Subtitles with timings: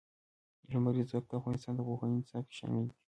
[0.71, 2.97] لمریز ځواک د افغانستان د پوهنې نصاب کې شامل دي.